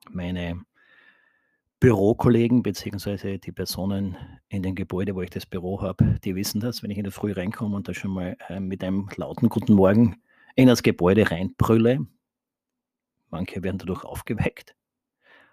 Meine 0.10 0.64
Bürokollegen 1.80 2.64
beziehungsweise 2.64 3.40
die 3.40 3.52
Personen 3.52 4.16
in 4.48 4.64
dem 4.64 4.76
Gebäude, 4.76 5.16
wo 5.16 5.22
ich 5.22 5.30
das 5.30 5.46
Büro 5.46 5.82
habe, 5.82 6.18
die 6.24 6.36
wissen 6.36 6.60
das, 6.60 6.82
wenn 6.82 6.92
ich 6.92 6.98
in 6.98 7.04
der 7.04 7.12
Früh 7.12 7.34
reinkomme 7.34 7.76
und 7.76 7.88
da 7.88 7.94
schon 7.94 8.12
mal 8.12 8.38
äh, 8.48 8.60
mit 8.60 8.84
einem 8.84 9.10
lauten 9.16 9.50
Guten 9.50 9.74
Morgen 9.74 10.22
in 10.56 10.68
das 10.68 10.82
Gebäude 10.82 11.30
reinbrülle. 11.30 12.08
Manche 13.30 13.62
werden 13.62 13.78
dadurch 13.78 14.04
aufgeweckt. 14.06 14.76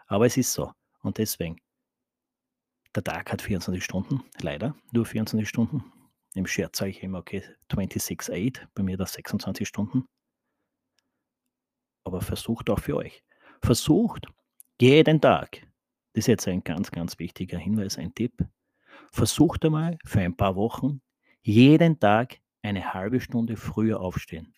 Aber 0.07 0.27
es 0.27 0.37
ist 0.37 0.53
so. 0.53 0.71
Und 1.03 1.19
deswegen, 1.19 1.61
der 2.95 3.05
Tag 3.05 3.33
hat 3.33 3.43
24 3.43 3.83
Stunden, 3.85 4.23
leider 4.41 4.77
nur 4.93 5.05
24 5.07 5.49
Stunden. 5.49 5.85
Im 6.35 6.47
Scherz 6.47 6.79
sage 6.79 6.91
ich 6.91 7.03
immer, 7.03 7.19
okay, 7.19 7.43
26,8, 7.71 8.67
bei 8.75 8.83
mir 8.83 8.97
das 8.97 9.13
26 9.15 9.67
Stunden. 9.67 10.05
Aber 12.05 12.21
versucht 12.21 12.71
auch 12.71 12.81
für 12.81 12.97
euch. 12.97 13.23
Versucht 13.63 14.27
jeden 14.81 15.21
Tag 15.21 15.67
das 16.15 16.23
ist 16.23 16.29
jetzt 16.29 16.47
ein 16.47 16.63
ganz, 16.63 16.93
ganz 16.93 17.19
wichtiger 17.19 17.59
Hinweis, 17.59 17.99
ein 17.99 18.15
Tipp. 18.15 18.47
Versucht 19.11 19.65
einmal 19.65 19.99
für 20.05 20.21
ein 20.21 20.37
paar 20.37 20.55
Wochen 20.55 21.01
jeden 21.43 21.99
Tag 21.99 22.39
eine 22.63 22.95
halbe 22.95 23.21
Stunde 23.21 23.57
früher 23.57 23.99
aufstehen. 23.99 24.55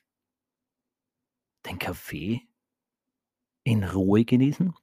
Den 1.64 1.78
Kaffee 1.78 2.42
in 3.64 3.84
Ruhe 3.84 4.26
genießen, 4.26 4.74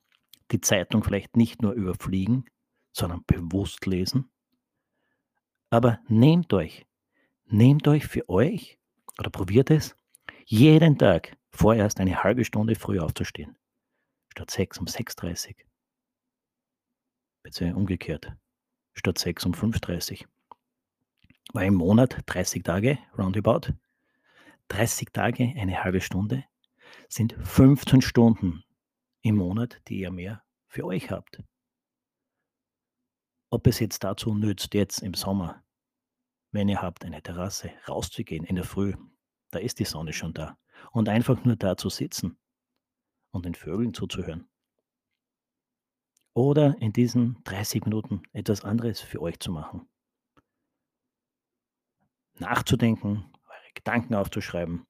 die 0.49 0.61
Zeitung 0.61 1.03
vielleicht 1.03 1.37
nicht 1.37 1.61
nur 1.61 1.73
überfliegen, 1.73 2.45
sondern 2.93 3.23
bewusst 3.25 3.85
lesen. 3.85 4.31
Aber 5.69 5.99
nehmt 6.07 6.53
euch, 6.53 6.85
nehmt 7.45 7.87
euch 7.87 8.05
für 8.05 8.29
euch 8.29 8.79
oder 9.17 9.29
probiert 9.29 9.71
es, 9.71 9.95
jeden 10.45 10.97
Tag 10.97 11.35
vorerst 11.49 11.99
eine 11.99 12.23
halbe 12.23 12.45
Stunde 12.45 12.75
früher 12.75 13.03
aufzustehen. 13.03 13.57
Statt 14.29 14.51
6 14.51 14.79
um 14.79 14.85
6.30 14.85 15.49
Uhr. 15.49 15.55
Beziehungsweise 17.43 17.77
umgekehrt. 17.77 18.31
Statt 18.93 19.17
6 19.17 19.45
um 19.47 19.53
5.30 19.53 20.21
Uhr. 20.21 20.27
Weil 21.53 21.67
im 21.67 21.75
Monat 21.75 22.17
30 22.25 22.63
Tage, 22.63 22.97
roundabout, 23.17 23.73
30 24.69 25.09
Tage, 25.11 25.53
eine 25.57 25.83
halbe 25.83 26.01
Stunde, 26.01 26.45
sind 27.09 27.35
15 27.43 28.01
Stunden 28.01 28.63
im 29.21 29.35
Monat, 29.35 29.81
die 29.87 29.99
ihr 29.99 30.11
mehr 30.11 30.43
für 30.67 30.85
euch 30.85 31.11
habt. 31.11 31.43
Ob 33.53 33.67
es 33.67 33.79
jetzt 33.79 34.03
dazu 34.03 34.33
nützt, 34.33 34.73
jetzt 34.73 35.03
im 35.03 35.13
Sommer, 35.13 35.63
wenn 36.51 36.67
ihr 36.69 36.81
habt 36.81 37.05
eine 37.05 37.21
Terrasse, 37.21 37.69
rauszugehen 37.87 38.45
in 38.45 38.55
der 38.55 38.65
Früh, 38.65 38.95
da 39.51 39.59
ist 39.59 39.77
die 39.77 39.85
Sonne 39.85 40.11
schon 40.11 40.33
da, 40.33 40.57
und 40.91 41.07
einfach 41.07 41.45
nur 41.45 41.55
da 41.55 41.77
zu 41.77 41.89
sitzen 41.89 42.39
und 43.29 43.45
den 43.45 43.53
Vögeln 43.53 43.93
zuzuhören. 43.93 44.49
Oder 46.33 46.75
in 46.81 46.93
diesen 46.93 47.43
30 47.43 47.85
Minuten 47.85 48.23
etwas 48.31 48.63
anderes 48.63 49.01
für 49.01 49.21
euch 49.21 49.39
zu 49.39 49.51
machen. 49.51 49.87
Nachzudenken, 52.39 53.31
eure 53.47 53.73
Gedanken 53.75 54.15
aufzuschreiben. 54.15 54.83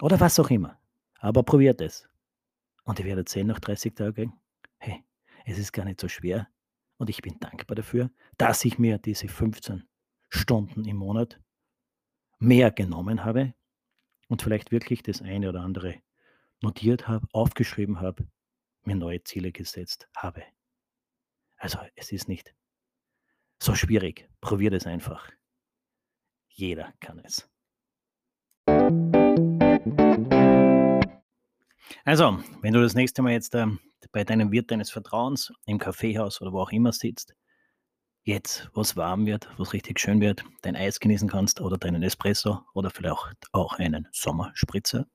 Oder 0.00 0.20
was 0.20 0.38
auch 0.38 0.50
immer. 0.50 0.80
Aber 1.18 1.42
probiert 1.42 1.80
es. 1.80 2.08
Und 2.84 3.00
ihr 3.00 3.06
werdet 3.06 3.28
sehen 3.28 3.48
nach 3.48 3.58
30 3.58 3.96
Tagen, 3.96 4.40
hey, 4.78 5.02
es 5.44 5.58
ist 5.58 5.72
gar 5.72 5.84
nicht 5.84 6.00
so 6.00 6.06
schwer. 6.06 6.48
Und 7.02 7.10
ich 7.10 7.20
bin 7.20 7.40
dankbar 7.40 7.74
dafür, 7.74 8.12
dass 8.38 8.64
ich 8.64 8.78
mir 8.78 8.96
diese 8.96 9.26
15 9.26 9.82
Stunden 10.28 10.84
im 10.84 10.98
Monat 10.98 11.40
mehr 12.38 12.70
genommen 12.70 13.24
habe 13.24 13.54
und 14.28 14.40
vielleicht 14.40 14.70
wirklich 14.70 15.02
das 15.02 15.20
eine 15.20 15.48
oder 15.48 15.62
andere 15.62 16.00
notiert 16.60 17.08
habe, 17.08 17.26
aufgeschrieben 17.32 18.00
habe, 18.00 18.28
mir 18.84 18.94
neue 18.94 19.20
Ziele 19.24 19.50
gesetzt 19.50 20.08
habe. 20.16 20.44
Also 21.56 21.80
es 21.96 22.12
ist 22.12 22.28
nicht 22.28 22.54
so 23.60 23.74
schwierig. 23.74 24.30
Probiert 24.40 24.74
es 24.74 24.86
einfach. 24.86 25.28
Jeder 26.50 26.94
kann 27.00 27.18
es. 27.18 27.50
Also, 32.04 32.38
wenn 32.60 32.72
du 32.72 32.80
das 32.80 32.94
nächste 32.94 33.22
Mal 33.22 33.32
jetzt 33.32 33.56
ähm, 33.56 33.80
bei 34.10 34.24
deinem 34.24 34.50
Wirt 34.50 34.70
deines 34.70 34.90
Vertrauens 34.90 35.52
im 35.66 35.78
Kaffeehaus 35.78 36.40
oder 36.40 36.52
wo 36.52 36.60
auch 36.60 36.72
immer 36.72 36.92
sitzt, 36.92 37.34
jetzt 38.24 38.70
was 38.74 38.96
warm 38.96 39.26
wird, 39.26 39.48
was 39.58 39.72
richtig 39.72 40.00
schön 40.00 40.20
wird, 40.20 40.44
dein 40.62 40.76
Eis 40.76 41.00
genießen 41.00 41.28
kannst 41.28 41.60
oder 41.60 41.78
deinen 41.78 42.02
Espresso 42.02 42.60
oder 42.74 42.90
vielleicht 42.90 43.46
auch 43.52 43.74
einen 43.74 44.08
Sommerspritzer. 44.12 45.06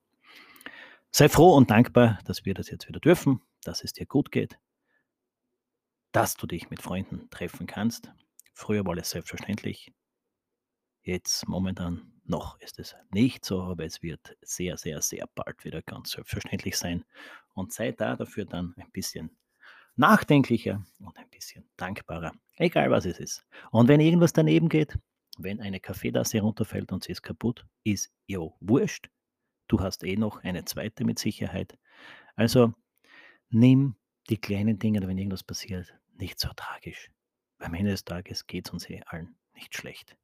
Sei 1.10 1.28
froh 1.28 1.54
und 1.54 1.70
dankbar, 1.70 2.18
dass 2.24 2.44
wir 2.44 2.54
das 2.54 2.70
jetzt 2.70 2.88
wieder 2.88 3.00
dürfen, 3.00 3.40
dass 3.62 3.82
es 3.82 3.92
dir 3.92 4.06
gut 4.06 4.30
geht, 4.30 4.58
dass 6.12 6.34
du 6.34 6.46
dich 6.46 6.70
mit 6.70 6.82
Freunden 6.82 7.28
treffen 7.30 7.66
kannst. 7.66 8.12
Früher 8.52 8.84
war 8.84 8.96
es 8.96 9.10
selbstverständlich. 9.10 9.92
Jetzt 11.02 11.48
momentan 11.48 12.17
noch 12.28 12.60
ist 12.60 12.78
es 12.78 12.94
nicht 13.10 13.44
so, 13.44 13.62
aber 13.62 13.84
es 13.84 14.02
wird 14.02 14.36
sehr, 14.42 14.76
sehr, 14.76 15.00
sehr 15.02 15.26
bald 15.34 15.64
wieder 15.64 15.82
ganz 15.82 16.12
selbstverständlich 16.12 16.76
sein. 16.76 17.04
Und 17.54 17.72
sei 17.72 17.92
da 17.92 18.16
dafür 18.16 18.44
dann 18.44 18.74
ein 18.76 18.90
bisschen 18.92 19.36
nachdenklicher 19.96 20.84
und 21.00 21.16
ein 21.18 21.28
bisschen 21.28 21.68
dankbarer, 21.76 22.32
egal 22.56 22.90
was 22.90 23.04
es 23.04 23.18
ist. 23.18 23.46
Und 23.70 23.88
wenn 23.88 24.00
irgendwas 24.00 24.32
daneben 24.32 24.68
geht, 24.68 24.96
wenn 25.38 25.60
eine 25.60 25.80
Kaffeetasse 25.80 26.40
runterfällt 26.40 26.92
und 26.92 27.04
sie 27.04 27.12
ist 27.12 27.22
kaputt, 27.22 27.66
ist 27.84 28.12
jo 28.26 28.56
wurscht. 28.60 29.10
Du 29.66 29.80
hast 29.80 30.04
eh 30.04 30.16
noch 30.16 30.42
eine 30.44 30.64
zweite 30.64 31.04
mit 31.04 31.18
Sicherheit. 31.18 31.78
Also 32.36 32.74
nimm 33.50 33.96
die 34.30 34.40
kleinen 34.40 34.78
Dinge, 34.78 35.06
wenn 35.06 35.18
irgendwas 35.18 35.42
passiert, 35.42 35.94
nicht 36.16 36.38
so 36.38 36.48
tragisch. 36.54 37.10
Am 37.58 37.74
Ende 37.74 37.90
des 37.90 38.04
Tages 38.04 38.46
geht 38.46 38.66
es 38.68 38.72
uns 38.72 38.88
eh 38.88 39.02
allen 39.06 39.36
nicht 39.54 39.76
schlecht 39.76 40.16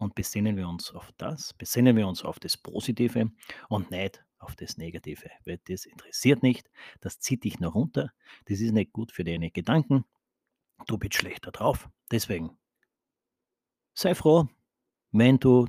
und 0.00 0.14
besinnen 0.14 0.56
wir 0.56 0.66
uns 0.68 0.92
auf 0.92 1.12
das, 1.18 1.52
besinnen 1.52 1.94
wir 1.96 2.08
uns 2.08 2.24
auf 2.24 2.40
das 2.40 2.56
Positive 2.56 3.30
und 3.68 3.90
nicht 3.90 4.24
auf 4.38 4.56
das 4.56 4.78
Negative, 4.78 5.30
weil 5.44 5.60
das 5.68 5.84
interessiert 5.84 6.42
nicht, 6.42 6.70
das 7.00 7.20
zieht 7.20 7.44
dich 7.44 7.60
nur 7.60 7.72
runter, 7.72 8.10
das 8.46 8.60
ist 8.60 8.72
nicht 8.72 8.92
gut 8.92 9.12
für 9.12 9.24
deine 9.24 9.50
Gedanken, 9.50 10.04
du 10.86 10.96
bist 10.96 11.14
schlechter 11.14 11.52
drauf. 11.52 11.90
Deswegen 12.10 12.58
sei 13.92 14.14
froh, 14.14 14.48
wenn 15.12 15.38
du 15.38 15.66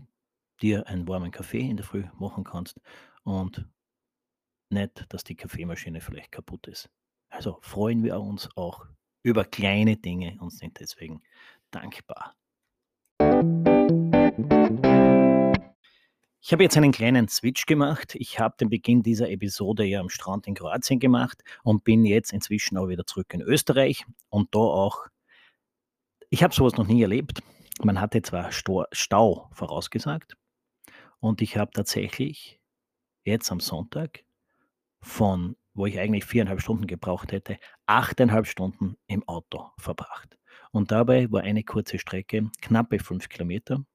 dir 0.61 0.87
einen 0.87 1.07
warmen 1.07 1.31
Kaffee 1.31 1.69
in 1.69 1.75
der 1.75 1.85
Früh 1.85 2.05
machen 2.17 2.45
kannst 2.45 2.79
und 3.23 3.67
nicht, 4.69 5.05
dass 5.09 5.25
die 5.25 5.35
Kaffeemaschine 5.35 5.99
vielleicht 5.99 6.31
kaputt 6.31 6.67
ist. 6.67 6.89
Also 7.27 7.59
freuen 7.61 8.03
wir 8.03 8.21
uns 8.21 8.49
auch 8.55 8.85
über 9.23 9.43
kleine 9.43 9.97
Dinge 9.97 10.37
und 10.39 10.51
sind 10.51 10.79
deswegen 10.79 11.21
dankbar. 11.71 12.35
Ich 16.43 16.53
habe 16.53 16.63
jetzt 16.63 16.75
einen 16.75 16.91
kleinen 16.91 17.27
Switch 17.27 17.65
gemacht. 17.65 18.15
Ich 18.15 18.39
habe 18.39 18.55
den 18.59 18.69
Beginn 18.69 19.03
dieser 19.03 19.29
Episode 19.29 19.85
ja 19.85 19.99
am 19.99 20.09
Strand 20.09 20.47
in 20.47 20.55
Kroatien 20.55 20.99
gemacht 20.99 21.43
und 21.63 21.83
bin 21.83 22.03
jetzt 22.03 22.33
inzwischen 22.33 22.77
auch 22.77 22.87
wieder 22.87 23.05
zurück 23.05 23.33
in 23.33 23.41
Österreich 23.41 24.05
und 24.29 24.53
da 24.53 24.59
auch. 24.59 25.07
Ich 26.29 26.43
habe 26.43 26.53
sowas 26.53 26.73
noch 26.73 26.87
nie 26.87 27.01
erlebt. 27.01 27.41
Man 27.83 28.01
hatte 28.01 28.21
zwar 28.21 28.51
Stau 28.51 29.49
vorausgesagt 29.53 30.35
und 31.19 31.41
ich 31.41 31.57
habe 31.57 31.71
tatsächlich 31.71 32.59
jetzt 33.23 33.51
am 33.51 33.59
Sonntag 33.59 34.25
von, 34.99 35.55
wo 35.73 35.85
ich 35.85 35.99
eigentlich 35.99 36.25
viereinhalb 36.25 36.61
Stunden 36.61 36.87
gebraucht 36.87 37.31
hätte, 37.31 37.59
achteinhalb 37.85 38.47
Stunden 38.47 38.97
im 39.07 39.27
Auto 39.27 39.71
verbracht. 39.77 40.37
Und 40.71 40.91
dabei 40.91 41.31
war 41.31 41.41
eine 41.41 41.63
kurze 41.63 41.99
Strecke, 41.99 42.49
knappe 42.61 42.99
fünf 42.99 43.29
Kilometer. 43.29 43.85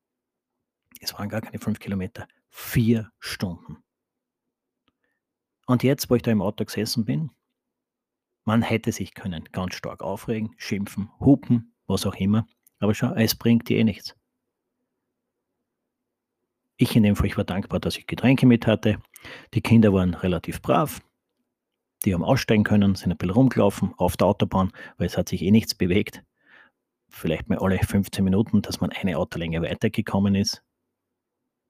Es 1.01 1.15
waren 1.15 1.29
gar 1.29 1.41
keine 1.41 1.59
fünf 1.59 1.79
Kilometer, 1.79 2.27
vier 2.49 3.11
Stunden. 3.19 3.79
Und 5.67 5.83
jetzt, 5.83 6.11
wo 6.11 6.15
ich 6.15 6.23
da 6.23 6.31
im 6.31 6.43
Auto 6.43 6.65
gesessen 6.65 7.05
bin, 7.05 7.31
man 8.45 8.63
hätte 8.63 8.93
sich 8.93 9.15
können 9.15 9.49
ganz 9.51 9.75
stark 9.75 10.03
aufregen, 10.03 10.55
schimpfen, 10.57 11.11
hupen, 11.19 11.75
was 11.87 12.07
auch 12.07 12.15
immer. 12.15 12.47
Aber 12.79 12.95
schau, 12.95 13.13
es 13.15 13.35
bringt 13.35 13.69
dir 13.69 13.79
eh 13.79 13.85
nichts. 13.85 14.15
Ich 16.77 16.95
in 16.95 17.03
dem 17.03 17.17
Fall, 17.17 17.27
ich 17.27 17.37
war 17.37 17.45
dankbar, 17.45 17.81
dass 17.81 17.97
ich 17.97 18.07
Getränke 18.07 18.47
mit 18.47 18.67
hatte. 18.67 19.03
Die 19.55 19.63
Kinder 19.63 19.93
waren 19.93 20.15
relativ 20.15 20.61
brav. 20.63 21.01
Die 22.05 22.15
haben 22.15 22.23
aussteigen 22.23 22.65
können, 22.65 22.95
sind 22.95 23.11
ein 23.11 23.17
bisschen 23.17 23.33
rumgelaufen 23.33 23.95
auf 23.97 24.17
der 24.17 24.29
Autobahn, 24.29 24.71
weil 24.99 25.07
es 25.07 25.17
hat 25.17 25.29
sich 25.29 25.43
eh 25.43 25.51
nichts 25.51 25.75
bewegt 25.75 26.23
vielleicht 27.17 27.49
mal 27.49 27.59
alle 27.59 27.79
15 27.79 28.23
Minuten, 28.25 28.63
dass 28.63 28.81
man 28.81 28.93
eine 28.93 29.17
Autolänge 29.19 29.63
weitergekommen 29.63 30.35
ist. 30.35 30.63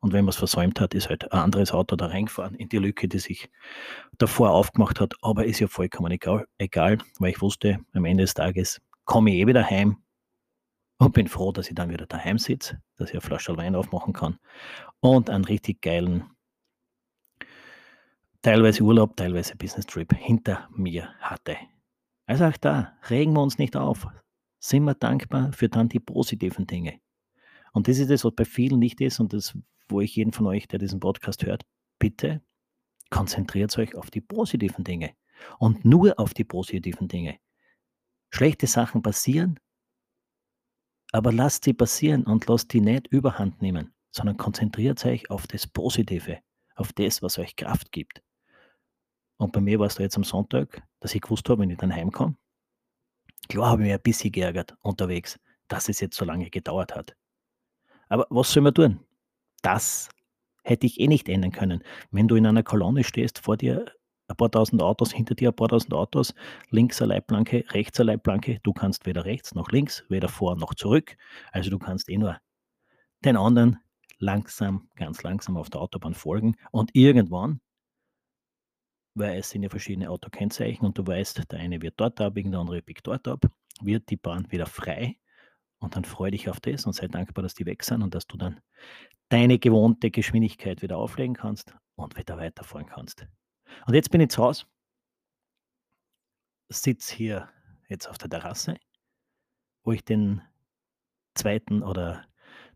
Und 0.00 0.12
wenn 0.12 0.24
man 0.24 0.30
es 0.30 0.36
versäumt 0.36 0.80
hat, 0.80 0.94
ist 0.94 1.08
halt 1.08 1.32
ein 1.32 1.38
anderes 1.38 1.72
Auto 1.72 1.96
da 1.96 2.06
reingefahren 2.06 2.54
in 2.54 2.68
die 2.68 2.78
Lücke, 2.78 3.08
die 3.08 3.18
sich 3.18 3.50
davor 4.18 4.50
aufgemacht 4.50 5.00
hat. 5.00 5.14
Aber 5.22 5.46
ist 5.46 5.60
ja 5.60 5.68
vollkommen 5.68 6.12
egal, 6.12 6.46
egal 6.58 6.98
weil 7.18 7.30
ich 7.30 7.40
wusste, 7.40 7.80
am 7.92 8.04
Ende 8.04 8.24
des 8.24 8.34
Tages 8.34 8.80
komme 9.04 9.30
ich 9.30 9.40
eh 9.40 9.46
wieder 9.46 9.68
heim 9.68 9.98
und 10.98 11.14
bin 11.14 11.28
froh, 11.28 11.52
dass 11.52 11.68
ich 11.68 11.74
dann 11.74 11.90
wieder 11.90 12.06
daheim 12.06 12.38
sitze, 12.38 12.80
dass 12.96 13.08
ich 13.08 13.14
eine 13.14 13.20
Flasche 13.20 13.56
Wein 13.56 13.74
aufmachen 13.74 14.12
kann 14.12 14.38
und 15.00 15.30
einen 15.30 15.44
richtig 15.44 15.82
geilen, 15.82 16.24
teilweise 18.42 18.82
Urlaub, 18.82 19.16
teilweise 19.16 19.56
Business 19.56 19.86
Trip 19.86 20.12
hinter 20.14 20.68
mir 20.70 21.08
hatte. 21.20 21.56
Also 22.26 22.44
auch 22.44 22.56
da, 22.56 22.96
regen 23.08 23.32
wir 23.34 23.42
uns 23.42 23.58
nicht 23.58 23.76
auf, 23.76 24.06
sind 24.58 24.84
wir 24.84 24.94
dankbar 24.94 25.52
für 25.52 25.68
dann 25.68 25.88
die 25.88 26.00
positiven 26.00 26.66
Dinge. 26.66 27.00
Und 27.72 27.88
das 27.88 27.98
ist 27.98 28.10
das, 28.10 28.24
was 28.24 28.34
bei 28.34 28.44
vielen 28.44 28.78
nicht 28.78 29.00
ist 29.00 29.20
und 29.20 29.32
das, 29.32 29.56
wo 29.88 30.00
ich 30.00 30.16
jeden 30.16 30.32
von 30.32 30.46
euch, 30.46 30.68
der 30.68 30.78
diesen 30.78 31.00
Podcast 31.00 31.44
hört, 31.44 31.64
bitte 31.98 32.42
konzentriert 33.10 33.76
euch 33.78 33.94
auf 33.94 34.10
die 34.10 34.20
positiven 34.20 34.84
Dinge 34.84 35.14
und 35.58 35.84
nur 35.84 36.18
auf 36.18 36.34
die 36.34 36.44
positiven 36.44 37.08
Dinge. 37.08 37.38
Schlechte 38.30 38.66
Sachen 38.66 39.02
passieren, 39.02 39.60
aber 41.12 41.32
lasst 41.32 41.64
sie 41.64 41.74
passieren 41.74 42.24
und 42.24 42.46
lasst 42.48 42.72
die 42.72 42.80
nicht 42.80 43.06
überhand 43.08 43.62
nehmen, 43.62 43.94
sondern 44.10 44.36
konzentriert 44.36 45.04
euch 45.06 45.30
auf 45.30 45.46
das 45.46 45.66
Positive, 45.66 46.40
auf 46.74 46.92
das, 46.92 47.22
was 47.22 47.38
euch 47.38 47.54
Kraft 47.54 47.92
gibt. 47.92 48.22
Und 49.38 49.52
bei 49.52 49.60
mir 49.60 49.78
war 49.78 49.86
es 49.86 49.96
da 49.96 50.02
jetzt 50.02 50.16
am 50.16 50.24
Sonntag, 50.24 50.82
dass 51.00 51.14
ich 51.14 51.20
gewusst 51.20 51.48
habe, 51.48 51.62
wenn 51.62 51.70
ich 51.70 51.78
dann 51.78 51.94
heimkomme, 51.94 52.36
Klar 53.48 53.70
habe 53.70 53.82
ich 53.82 53.86
mich 53.86 53.94
ein 53.94 54.02
bisschen 54.02 54.32
geärgert 54.32 54.76
unterwegs, 54.80 55.38
dass 55.68 55.88
es 55.88 56.00
jetzt 56.00 56.16
so 56.16 56.24
lange 56.24 56.50
gedauert 56.50 56.94
hat. 56.94 57.16
Aber 58.08 58.26
was 58.30 58.52
soll 58.52 58.62
man 58.62 58.74
tun? 58.74 59.05
Das 59.66 60.10
hätte 60.62 60.86
ich 60.86 61.00
eh 61.00 61.08
nicht 61.08 61.28
ändern 61.28 61.50
können. 61.50 61.82
Wenn 62.12 62.28
du 62.28 62.36
in 62.36 62.46
einer 62.46 62.62
Kolonne 62.62 63.02
stehst, 63.02 63.40
vor 63.40 63.56
dir 63.56 63.84
ein 64.28 64.36
paar 64.36 64.48
tausend 64.48 64.80
Autos, 64.80 65.12
hinter 65.12 65.34
dir 65.34 65.48
ein 65.48 65.56
paar 65.56 65.66
tausend 65.66 65.92
Autos, 65.92 66.34
links 66.70 67.02
eine 67.02 67.14
Leitplanke, 67.14 67.64
rechts 67.70 67.98
eine 67.98 68.12
Leitplanke, 68.12 68.60
du 68.62 68.72
kannst 68.72 69.06
weder 69.06 69.24
rechts 69.24 69.56
noch 69.56 69.72
links, 69.72 70.04
weder 70.08 70.28
vor 70.28 70.54
noch 70.54 70.72
zurück. 70.74 71.16
Also 71.50 71.68
du 71.70 71.80
kannst 71.80 72.08
eh 72.08 72.16
nur 72.16 72.38
den 73.24 73.36
anderen 73.36 73.78
langsam, 74.20 74.88
ganz 74.94 75.24
langsam 75.24 75.56
auf 75.56 75.68
der 75.68 75.80
Autobahn 75.80 76.14
folgen 76.14 76.54
und 76.70 76.94
irgendwann, 76.94 77.60
weil 79.14 79.40
es 79.40 79.50
sind 79.50 79.64
ja 79.64 79.68
verschiedene 79.68 80.10
Autokennzeichen 80.10 80.86
und 80.86 80.96
du 80.96 81.04
weißt, 81.04 81.50
der 81.50 81.58
eine 81.58 81.82
wird 81.82 81.94
dort 81.96 82.20
abbiegen, 82.20 82.52
der 82.52 82.60
andere 82.60 82.82
biegt 82.82 83.04
dort 83.08 83.26
ab, 83.26 83.46
wird 83.82 84.10
die 84.10 84.16
Bahn 84.16 84.48
wieder 84.52 84.66
frei 84.66 85.16
und 85.78 85.96
dann 85.96 86.04
freu 86.04 86.30
dich 86.30 86.48
auf 86.48 86.60
das 86.60 86.86
und 86.86 86.92
sei 86.92 87.08
dankbar, 87.08 87.42
dass 87.42 87.54
die 87.54 87.66
weg 87.66 87.82
sind 87.84 88.02
und 88.02 88.14
dass 88.14 88.26
du 88.26 88.36
dann 88.36 88.60
deine 89.28 89.58
gewohnte 89.58 90.10
Geschwindigkeit 90.10 90.82
wieder 90.82 90.98
auflegen 90.98 91.34
kannst 91.34 91.74
und 91.96 92.16
wieder 92.16 92.38
weiterfahren 92.38 92.86
kannst. 92.86 93.26
Und 93.86 93.94
jetzt 93.94 94.10
bin 94.10 94.20
ich 94.20 94.30
zu 94.30 94.42
Hause, 94.42 94.66
sitze 96.68 97.14
hier 97.14 97.48
jetzt 97.88 98.08
auf 98.08 98.18
der 98.18 98.30
Terrasse, 98.30 98.76
wo 99.84 99.92
ich 99.92 100.04
den 100.04 100.42
zweiten 101.34 101.82
oder 101.82 102.24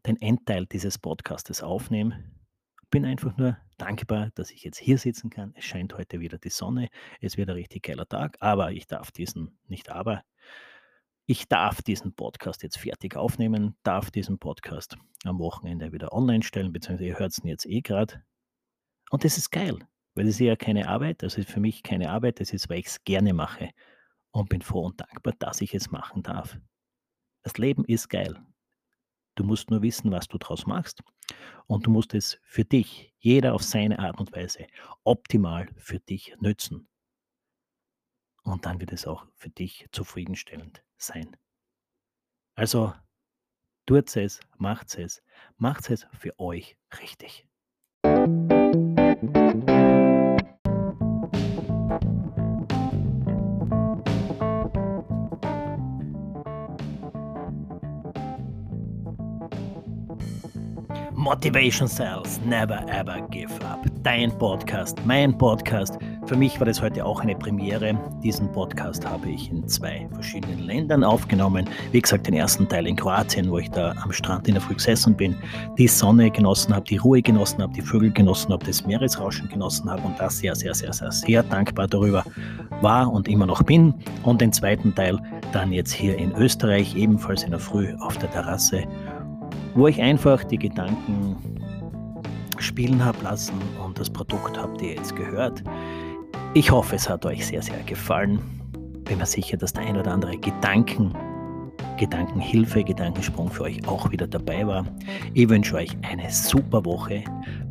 den 0.06 0.20
Endteil 0.20 0.66
dieses 0.66 0.98
Podcastes 0.98 1.62
aufnehme. 1.62 2.24
Bin 2.90 3.04
einfach 3.04 3.36
nur 3.36 3.56
dankbar, 3.78 4.30
dass 4.34 4.50
ich 4.50 4.64
jetzt 4.64 4.78
hier 4.78 4.98
sitzen 4.98 5.30
kann. 5.30 5.54
Es 5.56 5.64
scheint 5.64 5.94
heute 5.96 6.20
wieder 6.20 6.38
die 6.38 6.50
Sonne. 6.50 6.88
Es 7.20 7.36
wird 7.36 7.48
ein 7.48 7.54
richtig 7.54 7.84
geiler 7.84 8.08
Tag, 8.08 8.36
aber 8.40 8.72
ich 8.72 8.86
darf 8.86 9.12
diesen, 9.12 9.58
nicht 9.68 9.90
aber, 9.90 10.24
ich 11.30 11.46
darf 11.46 11.80
diesen 11.80 12.12
Podcast 12.12 12.64
jetzt 12.64 12.78
fertig 12.78 13.14
aufnehmen, 13.14 13.76
darf 13.84 14.10
diesen 14.10 14.40
Podcast 14.40 14.96
am 15.22 15.38
Wochenende 15.38 15.92
wieder 15.92 16.12
online 16.12 16.42
stellen, 16.42 16.72
beziehungsweise 16.72 17.06
ihr 17.06 17.18
hört 17.20 17.30
es 17.30 17.40
jetzt 17.44 17.66
eh 17.66 17.82
gerade. 17.82 18.24
Und 19.12 19.22
das 19.22 19.38
ist 19.38 19.52
geil, 19.52 19.78
weil 20.16 20.24
das 20.24 20.34
ist 20.34 20.40
ja 20.40 20.56
keine 20.56 20.88
Arbeit, 20.88 21.22
das 21.22 21.38
ist 21.38 21.48
für 21.48 21.60
mich 21.60 21.84
keine 21.84 22.10
Arbeit, 22.10 22.40
das 22.40 22.52
ist, 22.52 22.68
weil 22.68 22.80
ich 22.80 22.86
es 22.86 23.04
gerne 23.04 23.32
mache 23.32 23.70
und 24.32 24.48
bin 24.48 24.60
froh 24.60 24.86
und 24.86 25.00
dankbar, 25.00 25.32
dass 25.38 25.60
ich 25.60 25.72
es 25.72 25.92
machen 25.92 26.24
darf. 26.24 26.58
Das 27.44 27.58
Leben 27.58 27.84
ist 27.84 28.08
geil. 28.08 28.36
Du 29.36 29.44
musst 29.44 29.70
nur 29.70 29.82
wissen, 29.82 30.10
was 30.10 30.26
du 30.26 30.36
daraus 30.36 30.66
machst 30.66 31.00
und 31.68 31.86
du 31.86 31.92
musst 31.92 32.12
es 32.12 32.40
für 32.42 32.64
dich, 32.64 33.14
jeder 33.20 33.54
auf 33.54 33.62
seine 33.62 34.00
Art 34.00 34.18
und 34.18 34.32
Weise, 34.32 34.66
optimal 35.04 35.68
für 35.76 36.00
dich 36.00 36.34
nützen. 36.40 36.89
Und 38.50 38.66
dann 38.66 38.80
wird 38.80 38.92
es 38.92 39.06
auch 39.06 39.26
für 39.36 39.48
dich 39.48 39.86
zufriedenstellend 39.92 40.82
sein. 40.98 41.36
Also 42.56 42.92
tut 43.86 44.16
es, 44.16 44.40
macht 44.58 44.98
es, 44.98 45.22
macht 45.56 45.88
es 45.88 46.06
für 46.12 46.38
euch 46.40 46.76
richtig. 47.00 47.46
Motivation 61.14 61.86
Cells, 61.86 62.40
never 62.40 62.84
ever 62.88 63.20
give 63.30 63.52
up. 63.64 63.89
Dein 64.02 64.30
Podcast, 64.38 64.98
mein 65.04 65.36
Podcast. 65.36 65.98
Für 66.24 66.34
mich 66.34 66.58
war 66.58 66.64
das 66.64 66.80
heute 66.80 67.04
auch 67.04 67.20
eine 67.20 67.36
Premiere. 67.36 67.98
Diesen 68.22 68.50
Podcast 68.50 69.06
habe 69.06 69.28
ich 69.28 69.50
in 69.50 69.68
zwei 69.68 70.08
verschiedenen 70.14 70.60
Ländern 70.60 71.04
aufgenommen. 71.04 71.68
Wie 71.92 72.00
gesagt, 72.00 72.26
den 72.26 72.32
ersten 72.32 72.66
Teil 72.66 72.86
in 72.86 72.96
Kroatien, 72.96 73.50
wo 73.50 73.58
ich 73.58 73.70
da 73.70 73.92
am 74.02 74.10
Strand 74.10 74.48
in 74.48 74.54
der 74.54 74.62
Früh 74.62 74.72
gesessen 74.72 75.14
bin, 75.14 75.36
die 75.76 75.86
Sonne 75.86 76.30
genossen 76.30 76.74
habe, 76.74 76.86
die 76.86 76.96
Ruhe 76.96 77.20
genossen 77.20 77.60
habe, 77.60 77.74
die 77.74 77.82
Vögel 77.82 78.10
genossen 78.10 78.50
habe, 78.52 78.64
das 78.64 78.86
Meeresrauschen 78.86 79.50
genossen 79.50 79.90
habe 79.90 80.00
und 80.02 80.18
da 80.18 80.30
sehr, 80.30 80.54
sehr, 80.54 80.72
sehr, 80.72 80.94
sehr, 80.94 81.12
sehr 81.12 81.42
dankbar 81.42 81.86
darüber 81.86 82.24
war 82.80 83.12
und 83.12 83.28
immer 83.28 83.44
noch 83.44 83.62
bin. 83.62 83.92
Und 84.22 84.40
den 84.40 84.52
zweiten 84.54 84.94
Teil 84.94 85.18
dann 85.52 85.72
jetzt 85.72 85.92
hier 85.92 86.16
in 86.16 86.32
Österreich, 86.32 86.96
ebenfalls 86.96 87.42
in 87.42 87.50
der 87.50 87.60
Früh 87.60 87.94
auf 87.98 88.16
der 88.16 88.30
Terrasse 88.30 88.84
wo 89.74 89.86
ich 89.86 90.00
einfach 90.00 90.42
die 90.44 90.58
Gedanken 90.58 91.36
spielen 92.60 93.04
habe 93.04 93.22
lassen 93.22 93.54
und 93.84 93.98
das 93.98 94.10
Produkt 94.10 94.58
habt 94.58 94.80
ihr 94.82 94.94
jetzt 94.94 95.16
gehört. 95.16 95.62
Ich 96.54 96.70
hoffe, 96.70 96.96
es 96.96 97.08
hat 97.08 97.24
euch 97.26 97.46
sehr, 97.46 97.62
sehr 97.62 97.82
gefallen. 97.84 98.40
Bin 99.04 99.18
mir 99.18 99.26
sicher, 99.26 99.56
dass 99.56 99.72
der 99.72 99.82
ein 99.82 99.96
oder 99.96 100.12
andere 100.12 100.36
Gedanken, 100.36 101.12
Gedankenhilfe, 101.96 102.82
Gedankensprung 102.82 103.50
für 103.50 103.64
euch 103.64 103.86
auch 103.86 104.10
wieder 104.10 104.26
dabei 104.26 104.66
war. 104.66 104.84
Ich 105.34 105.48
wünsche 105.48 105.76
euch 105.76 105.96
eine 106.02 106.30
super 106.30 106.84
Woche. 106.84 107.22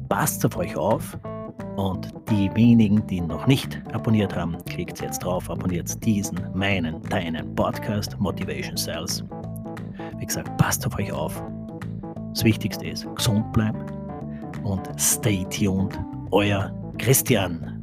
Passt 0.08 0.45
auf 0.45 0.56
euch 0.58 0.75
auf. 0.75 1.17
Und 1.75 2.10
die 2.30 2.49
wenigen, 2.56 3.06
die 3.08 3.21
noch 3.21 3.47
nicht 3.47 3.82
abonniert 3.93 4.36
haben, 4.36 4.58
klickt 4.65 5.02
jetzt 5.02 5.19
drauf, 5.19 5.49
abonniert 5.49 6.04
diesen, 6.06 6.39
meinen, 6.54 7.02
deinen 7.04 7.56
Podcast 7.56 8.19
Motivation 8.19 8.75
Sales. 8.75 9.23
Wie 10.17 10.25
gesagt, 10.25 10.56
passt 10.58 10.86
auf 10.86 10.97
euch 10.97 11.12
auf. 11.12 11.41
Das 12.34 12.43
Wichtigste 12.43 12.88
ist, 12.88 13.08
gesund 13.15 13.52
bleiben 13.54 13.98
und 14.63 14.87
stay 14.99 15.45
tuned. 15.49 15.97
Euer 16.31 16.71
Christian. 16.97 17.78